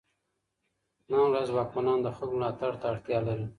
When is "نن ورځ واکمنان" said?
1.09-1.99